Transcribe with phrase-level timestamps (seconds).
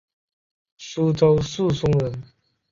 [0.77, 2.23] 舒州宿松人。